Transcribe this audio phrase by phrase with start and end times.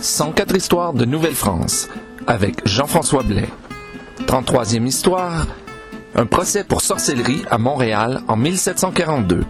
[0.00, 1.88] 104 histoires de Nouvelle-France
[2.26, 3.48] avec Jean-François Blais.
[4.26, 5.46] 33e histoire,
[6.14, 9.44] un procès pour sorcellerie à Montréal en 1742.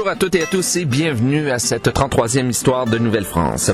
[0.00, 3.70] Bonjour à toutes et à tous et bienvenue à cette 33e histoire de Nouvelle-France.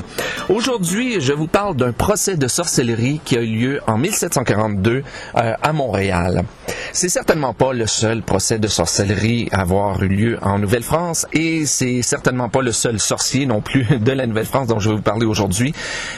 [0.49, 4.91] Aujourd'hui, je vous parle d'un procès de sorcellerie qui a eu lieu en 1742
[5.37, 6.43] euh, à Montréal.
[6.91, 11.65] C'est certainement pas le seul procès de sorcellerie à avoir eu lieu en Nouvelle-France et
[11.65, 15.01] c'est certainement pas le seul sorcier non plus de la Nouvelle-France dont je vais vous
[15.01, 15.73] parler aujourd'hui,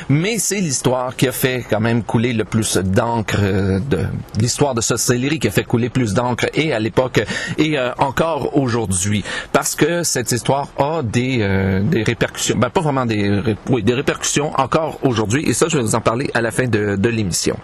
[0.10, 4.00] mais c'est l'histoire qui a fait quand même couler le plus d'encre euh, de
[4.40, 7.22] l'histoire de sorcellerie qui a fait couler plus d'encre et à l'époque
[7.60, 12.82] et euh, encore aujourd'hui parce que cette histoire a des, euh, des répercussions, ben pas
[12.82, 16.42] vraiment des, oui, des répercussions encore aujourd'hui, et ça, je vais vous en parler à
[16.42, 17.58] la fin de, l'émission.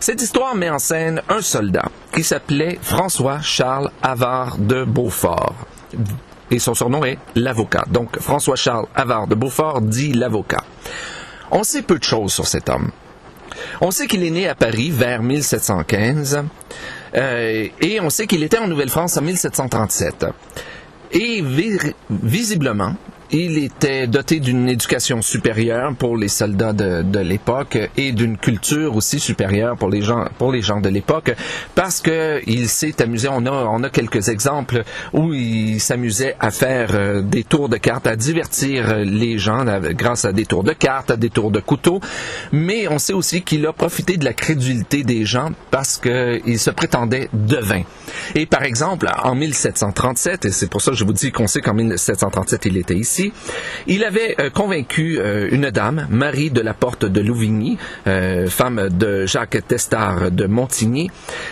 [0.00, 5.54] Cette histoire met en scène un soldat qui s'appelait François Charles Havard de Beaufort.
[6.50, 7.84] Et son surnom est l'avocat.
[7.90, 10.64] Donc, François Charles Havard de Beaufort dit l'avocat.
[11.50, 12.90] On sait peu de choses sur cet homme.
[13.80, 16.44] On sait qu'il est né à Paris vers 1715
[17.14, 20.26] euh, et on sait qu'il était en Nouvelle-France en 1737.
[21.12, 21.42] Et
[22.10, 22.94] visiblement,
[23.30, 28.96] il était doté d'une éducation supérieure pour les soldats de, de l'époque et d'une culture
[28.96, 31.34] aussi supérieure pour les gens pour les gens de l'époque.
[31.74, 36.50] Parce que il s'est amusé on a on a quelques exemples où il s'amusait à
[36.50, 40.72] faire euh, des tours de cartes à divertir les gens grâce à des tours de
[40.72, 42.00] cartes à des tours de couteau
[42.52, 46.58] mais on sait aussi qu'il a profité de la crédulité des gens parce que il
[46.58, 47.82] se prétendait devin.
[48.34, 51.60] Et par exemple en 1737 et c'est pour ça que je vous dis qu'on sait
[51.60, 53.17] qu'en 1737 il était ici
[53.86, 58.88] il avait euh, convaincu euh, une dame, Marie de la Porte de Louvigny, euh, femme
[58.90, 61.10] de Jacques Testard de Montigny.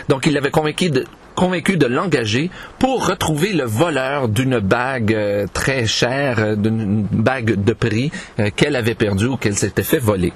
[0.08, 5.14] Donc il l'avait convaincu de convaincu de l'engager pour retrouver le voleur d'une bague
[5.52, 8.10] très chère, d'une bague de prix
[8.56, 10.32] qu'elle avait perdue ou qu'elle s'était fait voler.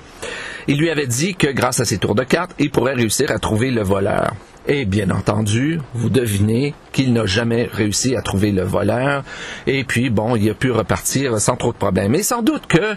[0.69, 3.39] Il lui avait dit que grâce à ses tours de cartes, il pourrait réussir à
[3.39, 4.35] trouver le voleur.
[4.67, 9.25] Et bien entendu, vous devinez qu'il n'a jamais réussi à trouver le voleur.
[9.67, 12.13] Et puis, bon, il a pu repartir sans trop de problèmes.
[12.13, 12.95] Mais sans doute que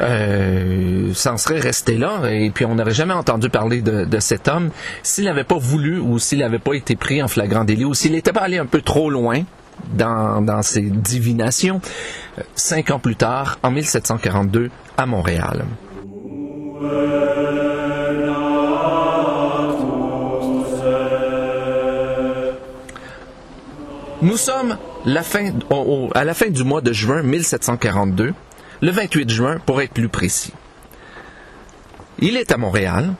[0.00, 2.20] euh, ça en serait resté là.
[2.30, 4.70] Et puis, on n'aurait jamais entendu parler de, cet homme
[5.02, 8.12] s'il n'avait pas voulu ou s'il n'avait pas été pris en flagrant délit ou s'il
[8.12, 9.42] n'était pas allé un peu trop loin
[9.92, 11.80] dans, dans ses divinations.
[12.38, 15.64] Euh, cinq ans plus tard, en 1742, à Montréal.
[24.22, 28.32] Nous sommes à la fin du mois de juin 1742,
[28.80, 30.54] le 28 juin pour être plus précis.
[32.18, 33.12] Il est à Montréal,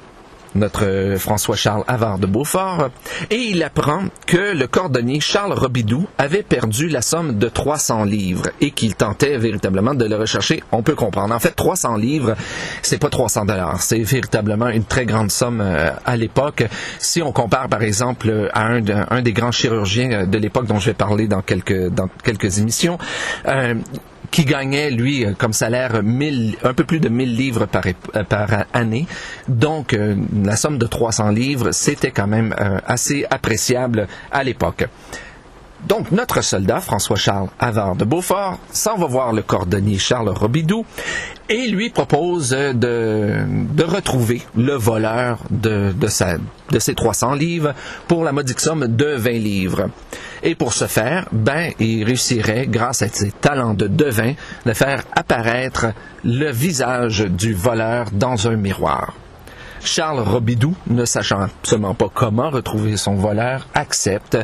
[0.57, 2.91] notre François-Charles Havard de Beaufort,
[3.31, 8.47] et il apprend que le cordonnier Charles Robidoux avait perdu la somme de 300 livres
[8.61, 10.63] et qu'il tentait véritablement de le rechercher.
[10.73, 11.35] On peut comprendre.
[11.35, 12.35] En fait, 300 livres,
[12.83, 13.83] c'est pas 300 dollars.
[13.83, 16.65] C'est véritablement une très grande somme euh, à l'époque.
[16.99, 20.95] Si on compare, par exemple, à un, des grands chirurgiens de l'époque dont je vais
[20.95, 22.99] parler dans quelques, dans quelques émissions,
[23.47, 23.75] euh,
[24.31, 28.65] qui gagnait, lui, euh, comme salaire, un peu plus de 1000 livres par, euh, par
[28.73, 29.07] année.
[29.49, 32.55] Donc, euh, la somme de 300 livres, c'était quand même
[32.87, 34.87] assez appréciable à l'époque.
[35.87, 40.85] Donc, notre soldat, François-Charles Havard de Beaufort, s'en va voir le cordonnier Charles Robidoux
[41.49, 43.35] et lui propose de,
[43.73, 46.39] de retrouver le voleur de, de, sa,
[46.71, 47.73] de ses 300 livres
[48.09, 49.91] pour la modique somme de 20 livres.
[50.43, 54.33] Et pour ce faire, ben, il réussirait, grâce à ses talents de devin,
[54.65, 55.87] de faire apparaître
[56.25, 59.15] le visage du voleur dans un miroir.
[59.87, 64.37] Charles Robidoux, ne sachant absolument pas comment retrouver son voleur, accepte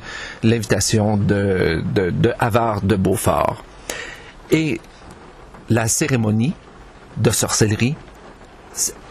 [0.43, 3.65] l'invitation de, de, de Havard de Beaufort.
[4.51, 4.81] Et
[5.69, 6.55] la cérémonie
[7.17, 7.97] de sorcellerie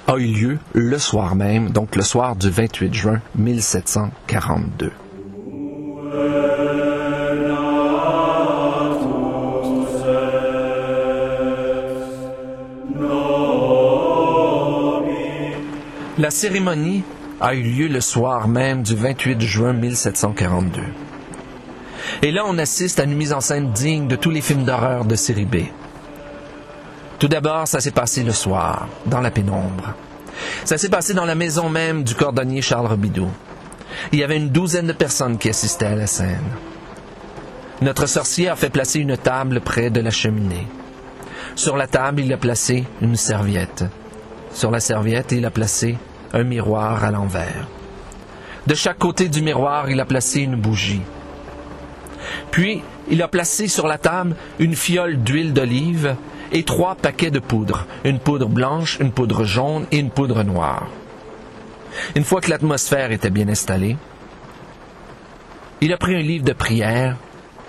[0.08, 4.92] a eu lieu le soir même, donc le soir du 28 juin 1742.
[16.22, 17.02] La cérémonie
[17.40, 20.80] a eu lieu le soir même du 28 juin 1742.
[22.22, 25.06] Et là, on assiste à une mise en scène digne de tous les films d'horreur
[25.06, 25.62] de série B.
[27.18, 29.96] Tout d'abord, ça s'est passé le soir, dans la pénombre.
[30.64, 33.32] Ça s'est passé dans la maison même du cordonnier Charles Robidoux.
[34.12, 36.52] Il y avait une douzaine de personnes qui assistaient à la scène.
[37.82, 40.68] Notre sorcier a fait placer une table près de la cheminée.
[41.56, 43.86] Sur la table, il a placé une serviette
[44.54, 45.98] sur la serviette et il a placé
[46.34, 47.68] un miroir à l'envers.
[48.68, 51.02] De chaque côté du miroir, il a placé une bougie.
[52.52, 56.16] Puis, il a placé sur la table une fiole d'huile d'olive
[56.52, 60.88] et trois paquets de poudre, une poudre blanche, une poudre jaune et une poudre noire.
[62.16, 63.98] Une fois que l'atmosphère était bien installée,
[65.82, 67.18] il a pris un livre de prière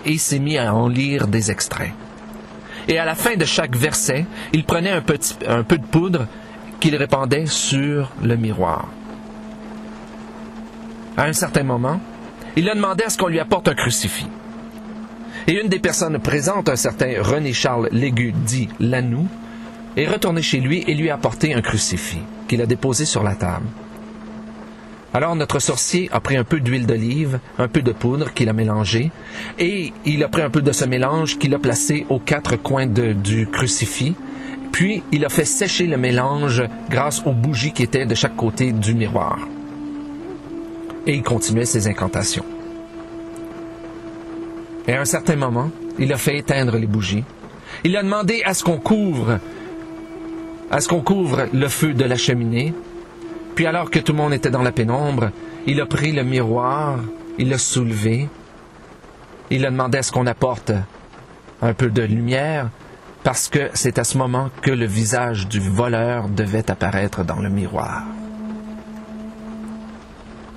[0.05, 1.93] et s'est mis à en lire des extraits.
[2.89, 6.27] Et à la fin de chaque verset, il prenait un, petit, un peu de poudre
[6.83, 8.89] qu'il répandait sur le miroir.
[11.17, 12.01] À un certain moment,
[12.57, 14.27] il a demandé à ce qu'on lui apporte un crucifix.
[15.47, 19.29] Et une des personnes présentes, un certain René-Charles Légu, dit Lanou,
[19.97, 22.19] est retourné chez lui et lui a apporté un crucifix
[22.49, 23.67] qu'il a déposé sur la table.
[25.15, 28.53] Alors notre sorcier a pris un peu d'huile d'olive, un peu de poudre qu'il a
[28.53, 29.13] mélangé,
[29.61, 32.87] et il a pris un peu de ce mélange qu'il a placé aux quatre coins
[32.87, 34.17] du crucifix,
[34.73, 38.73] puis il a fait sécher le mélange grâce aux bougies qui étaient de chaque côté
[38.73, 39.39] du miroir.
[41.07, 42.45] Et il continuait ses incantations.
[44.89, 47.25] Et à un certain moment, il a fait éteindre les bougies.
[47.85, 49.39] Il a demandé à ce qu'on couvre,
[50.71, 52.73] à ce qu'on couvre le feu de la cheminée,
[53.55, 55.31] puis alors que tout le monde était dans la pénombre,
[55.67, 56.99] il a pris le miroir,
[57.39, 58.29] il l'a soulevé,
[59.51, 60.73] il a demandé à ce qu'on apporte
[61.61, 62.71] un peu de lumière,
[63.23, 67.49] parce que c'est à ce moment que le visage du voleur devait apparaître dans le
[67.49, 68.05] miroir.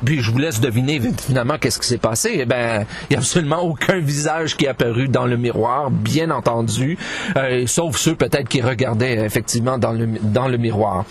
[0.06, 2.38] Puis je vous laisse deviner finalement qu'est-ce qui s'est passé.
[2.42, 6.30] Eh ben, il n'y a absolument aucun visage qui est apparu dans le miroir, bien
[6.30, 6.98] entendu,
[7.36, 11.06] euh, sauf ceux peut-être qui regardaient effectivement dans le dans le miroir.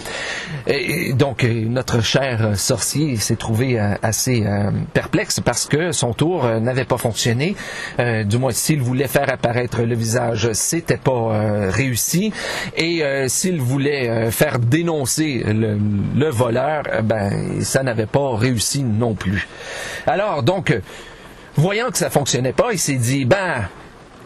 [1.15, 4.45] Donc euh, notre cher sorcier s'est trouvé euh, assez
[4.93, 7.57] perplexe parce que son tour n'avait pas fonctionné.
[7.99, 12.33] du moins, s'il voulait faire apparaître le visage, c'était pas réussi.
[12.77, 15.79] Et s'il voulait faire dénoncer le,
[16.17, 19.49] le voleur, ben ça n'avait pas réussi non plus.
[20.07, 20.77] Alors, donc,
[21.57, 23.69] voyant que ça fonctionnait pas, il s'est dit, ben,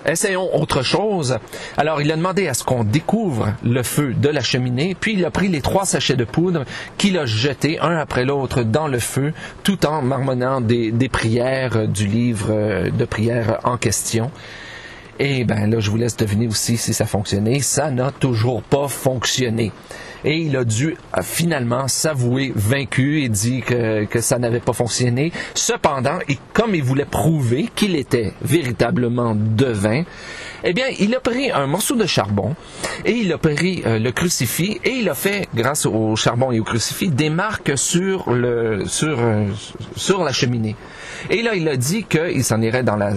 [0.06, 1.38] essayons autre chose.
[1.76, 5.24] Alors il a demandé à ce qu'on découvre le feu de la cheminée, puis il
[5.24, 6.64] a pris les trois sachets de poudre
[6.96, 9.32] qu'il a jetés un après l'autre dans le feu,
[9.62, 14.30] tout en marmonnant des, des prières du livre de prières en question.
[15.18, 17.60] Et ben là, je vous laisse deviner aussi si ça fonctionnait.
[17.60, 19.72] Ça n'a toujours pas fonctionné
[20.24, 24.72] et il a dû euh, finalement s'avouer vaincu et dit que, que ça n'avait pas
[24.72, 25.32] fonctionné.
[25.54, 30.04] Cependant, et comme il voulait prouver qu'il était véritablement devin,
[30.64, 32.54] eh bien, il a pris un morceau de charbon
[33.04, 36.60] et il a pris euh, le crucifix et il a fait, grâce au charbon et
[36.60, 39.44] au crucifix, des marques sur le sur euh,
[39.96, 40.76] sur la cheminée.
[41.30, 43.10] Et là, il a dit qu'il s'en irait dans la,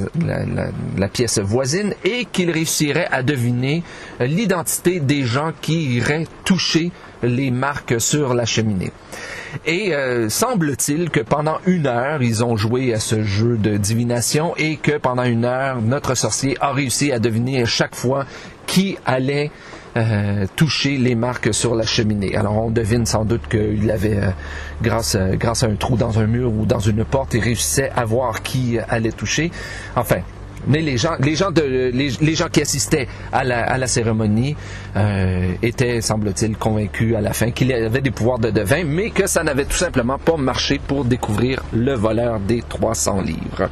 [0.97, 3.83] la, pièce voisine et qu'il réussirait à deviner
[4.19, 6.91] l'identité des gens qui iraient toucher
[7.23, 8.91] les marques sur la cheminée.
[9.65, 14.53] Et euh, semble-t-il que pendant une heure, ils ont joué à ce jeu de divination
[14.57, 18.25] et que pendant une heure, notre sorcier a réussi à deviner à chaque fois
[18.65, 19.51] qui allait
[19.97, 22.35] euh, toucher les marques sur la cheminée.
[22.38, 24.29] Alors on devine sans doute qu'il avait, euh,
[24.81, 28.06] grâce, grâce à un trou dans un mur ou dans une porte, il réussissait à
[28.06, 29.51] voir qui allait toucher.
[29.97, 30.21] Enfin,
[30.67, 34.55] mais les gens, les gens, de, les, gens qui assistaient à la, à la cérémonie
[34.95, 39.27] euh, étaient, semble-t-il, convaincus à la fin qu'il avait des pouvoirs de devin, mais que
[39.27, 43.69] ça n'avait tout simplement pas marché pour découvrir le voleur des 300 livres.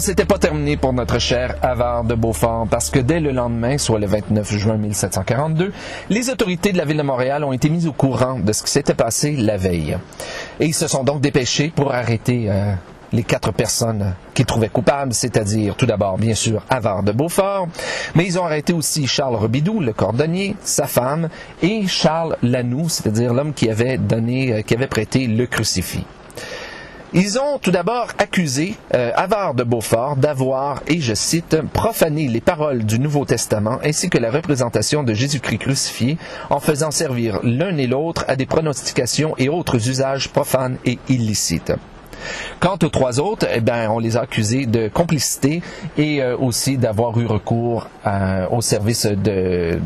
[0.00, 3.98] C'était pas terminé pour notre cher Avard de Beaufort, parce que dès le lendemain, soit
[3.98, 5.72] le 29 juin 1742,
[6.08, 8.70] les autorités de la ville de Montréal ont été mises au courant de ce qui
[8.70, 9.98] s'était passé la veille.
[10.58, 12.72] Et ils se sont donc dépêchés pour arrêter euh,
[13.12, 17.68] les quatre personnes qu'ils trouvaient coupables, c'est-à-dire tout d'abord, bien sûr, Avard de Beaufort,
[18.14, 21.28] mais ils ont arrêté aussi Charles Robidoux, le cordonnier, sa femme,
[21.62, 26.06] et Charles Lanoux, c'est-à-dire l'homme qui avait donné, euh, qui avait prêté le crucifix.
[27.12, 29.10] Ils ont tout d'abord accusé euh,
[29.56, 34.30] de Beaufort d'avoir, et je cite, profané les paroles du Nouveau Testament ainsi que la
[34.30, 36.18] représentation de Jésus-Christ crucifié
[36.50, 41.72] en faisant servir l'un et l'autre à des pronostications et autres usages profanes et illicites.
[42.60, 45.62] Quant aux trois autres, eh ben, on les a accusés de complicité
[45.98, 49.80] et euh, aussi d'avoir eu recours euh, au service de,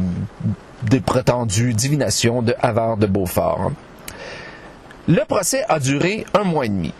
[0.91, 3.73] de prétendues divinations de Havard de Beaufort.
[5.09, 6.93] Le procès a duré un mois et demi.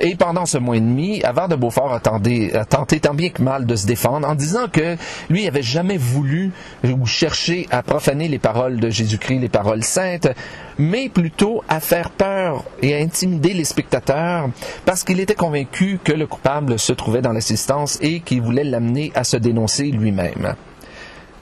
[0.00, 2.50] Et pendant ce mois et demi, Avard de Beaufort a, tenté,
[3.00, 4.96] tant bien que mal de se défendre en disant que
[5.30, 6.52] lui n'avait jamais voulu
[6.84, 10.28] ou cherché à profaner les paroles de Jésus-Christ, les paroles saintes,
[10.78, 14.50] mais plutôt à faire peur et à intimider les spectateurs
[14.84, 19.12] parce qu'il était convaincu que le coupable se trouvait dans l'assistance et qu'il voulait l'amener
[19.14, 20.54] à se dénoncer lui-même.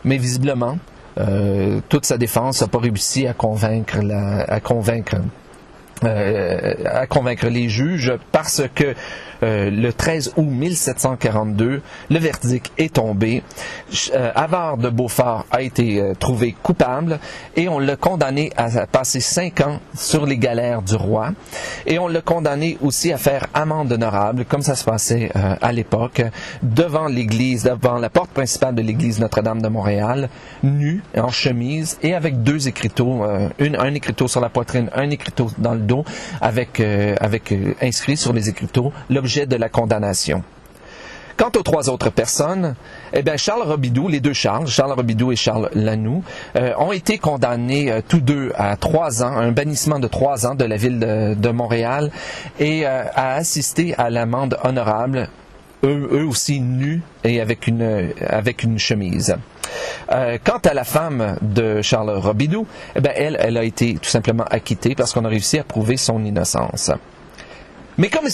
[0.04, 0.78] Mais visiblement,
[1.18, 4.00] euh, toute sa défense n'a pas réussi à convaincre,
[6.02, 8.94] à convaincre les juges parce que
[9.44, 13.42] euh, le 13 août 1742, le verdict est tombé.
[14.14, 17.18] Euh, Avard de Beaufort a été euh, trouvé coupable
[17.54, 21.32] et on l'a condamné à passer cinq ans sur les galères du roi.
[21.86, 26.22] Et on l'a condamné aussi à faire amende honorable, comme ça se passait à l'époque,
[26.62, 30.28] devant l'église, devant la porte principale de l'église Notre-Dame de Montréal,
[30.62, 35.74] nu, en chemise et avec deux écriteaux, un écriteau sur la poitrine, un écriteau dans
[35.74, 36.04] le dos,
[36.40, 40.42] avec, avec inscrit sur les écriteaux l'objet de la condamnation.
[41.36, 42.76] Quant aux trois autres personnes,
[43.12, 46.22] eh bien Charles Robidoux, les deux Charles, Charles Robidoux et Charles Lanoux,
[46.54, 50.54] euh, ont été condamnés euh, tous deux à trois ans, un bannissement de trois ans
[50.54, 52.10] de la ville de, Montréal
[52.60, 55.28] et euh, à assister à l'amende honorable,
[55.82, 59.36] eux, aussi nus et avec une, chemise.
[60.08, 64.44] quant à la femme de Charles Robidoux, eh bien, elle, elle a été tout simplement
[64.50, 66.90] acquittée parce qu'on a réussi à prouver son innocence.
[67.98, 68.26] Mais comme,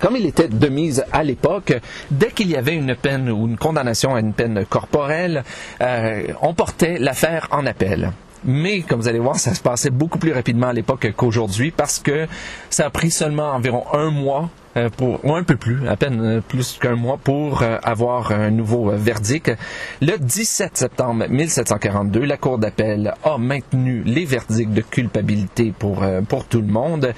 [0.00, 1.74] comme il était de mise à l'époque,
[2.10, 5.44] dès qu'il y avait une peine ou une condamnation à une peine corporelle,
[5.80, 8.12] euh, on portait l'affaire en appel.
[8.46, 11.98] Mais, comme vous allez voir, ça se passait beaucoup plus rapidement à l'époque qu'aujourd'hui parce
[11.98, 12.26] que
[12.68, 16.20] ça a pris seulement environ un mois euh, pour, ou un peu plus, à peine
[16.20, 19.56] euh, plus qu'un mois pour avoir un nouveau verdict.
[20.02, 26.44] Le 17 septembre 1742, la Cour d'appel a maintenu les verdicts de culpabilité pour, pour
[26.44, 27.14] tout le monde.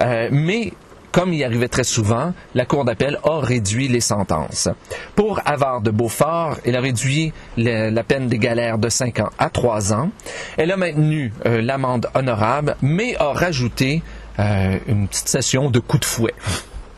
[0.00, 0.72] mais
[1.16, 4.68] comme il arrivait très souvent, la Cour d'appel a réduit les sentences.
[5.14, 9.48] Pour Avard de Beaufort, elle a réduit la peine des galères de 5 ans à
[9.48, 10.10] 3 ans.
[10.58, 14.02] Elle a maintenu euh, l'amende honorable, mais a rajouté
[14.38, 16.34] euh, une petite session de coups de fouet.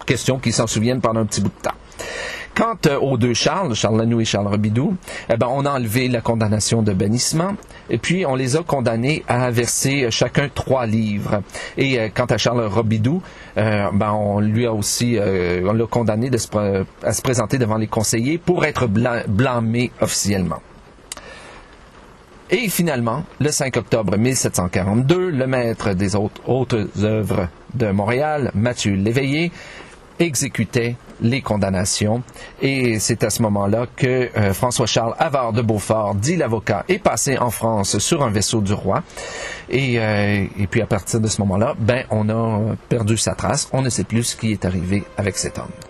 [0.04, 1.76] Question qui s'en souviennent pendant un petit bout de temps.
[2.56, 4.96] Quant euh, aux deux Charles, Charles Lanou et Charles Robidoux,
[5.30, 7.52] eh ben, on a enlevé la condamnation de bannissement
[7.90, 11.42] et puis on les a condamnés à verser euh, chacun trois livres.
[11.76, 13.23] Et euh, quant à Charles Robidoux,
[13.57, 16.30] ben, on lui a aussi on l'a condamné
[17.02, 20.61] à se présenter devant les conseillers pour être blâmé officiellement.
[22.50, 28.95] Et finalement, le 5 octobre 1742, le maître des autres, hautes œuvres de Montréal, Mathieu
[28.95, 29.52] Léveillé,
[30.18, 32.22] exécutait les condamnations.
[32.62, 37.38] Et c'est à ce moment-là que euh, François-Charles Havard de Beaufort, dit l'avocat, est passé
[37.38, 39.02] en France sur un vaisseau du roi.
[39.70, 43.68] Et, euh, et puis à partir de ce moment-là, ben, on a perdu sa trace.
[43.72, 45.88] On ne sait plus ce qui est arrivé avec cet homme.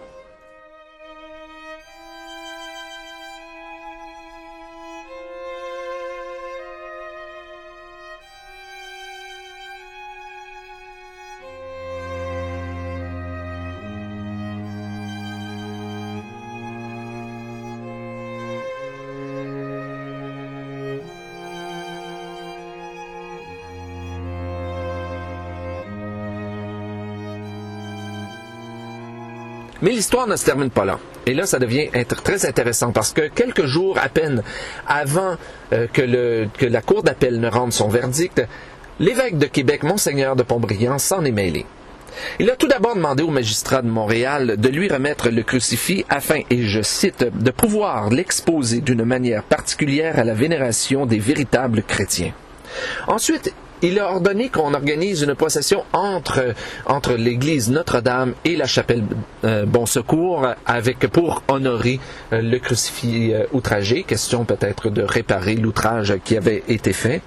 [29.82, 30.98] Mais l'histoire ne se termine pas là.
[31.26, 34.42] Et là, ça devient être très intéressant parce que quelques jours à peine
[34.86, 35.36] avant
[35.72, 38.42] euh, que, la Cour d'appel ne rende son verdict,
[38.98, 41.66] l'évêque de Québec, Monseigneur de Pontbriand, s'en est mêlé.
[42.40, 46.40] Il a tout d'abord demandé au magistrat de Montréal de lui remettre le crucifix afin,
[46.50, 52.32] et je cite, de pouvoir l'exposer d'une manière particulière à la vénération des véritables chrétiens.
[53.06, 56.54] Ensuite, il a ordonné qu'on organise une procession entre,
[56.86, 59.04] entre l'église Notre-Dame et la chapelle
[59.44, 62.00] euh, Bon Secours avec, pour honorer
[62.32, 67.22] euh, le crucifix euh, outragé, question peut-être de réparer l'outrage qui avait été fait.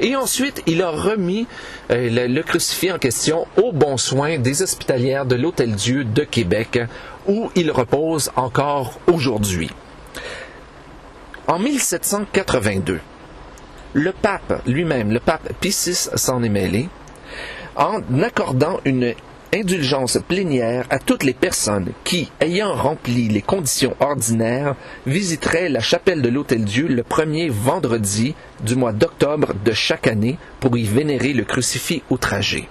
[0.00, 1.46] Et ensuite, il a remis
[1.90, 6.80] le, crucifix en question aux bons soins des hospitalières de l'Hôtel Dieu de Québec,
[7.26, 9.70] où il repose encore aujourd'hui.
[11.48, 13.00] En 1782,
[13.92, 16.88] le pape lui-même, le pape Pie s'en est mêlé
[17.76, 19.14] en accordant une
[19.54, 24.74] indulgence plénière à toutes les personnes qui, ayant rempli les conditions ordinaires,
[25.06, 30.76] visiteraient la chapelle de l'Hôtel-Dieu le premier vendredi du mois d'octobre de chaque année pour
[30.76, 32.68] y vénérer le crucifix outragé.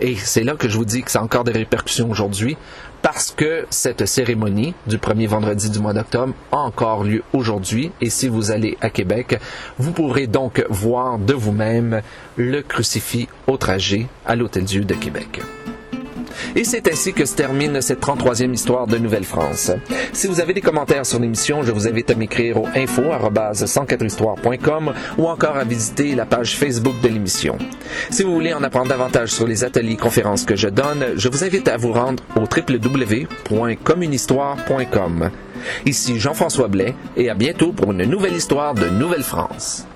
[0.00, 2.56] Et c'est là que je vous dis que ça a encore des répercussions aujourd'hui,
[3.02, 7.90] parce que cette cérémonie du premier vendredi du mois d'octobre a encore lieu aujourd'hui.
[8.00, 9.38] Et si vous allez à Québec,
[9.78, 12.02] vous pourrez donc voir de vous-même
[12.36, 15.40] le crucifix outragé à l'Hôtel Dieu de Québec.
[16.56, 19.72] Et c'est ainsi que se termine cette 33e histoire de Nouvelle-France.
[20.12, 25.26] Si vous avez des commentaires sur l'émission, je vous invite à m'écrire au info@104histoire.com ou
[25.26, 27.58] encore à visiter la page Facebook de l'émission.
[28.10, 31.28] Si vous voulez en apprendre davantage sur les ateliers et conférences que je donne, je
[31.28, 35.30] vous invite à vous rendre au www.communhistoire.com.
[35.86, 39.86] Ici Jean-François Blais et à bientôt pour une nouvelle histoire de Nouvelle-France.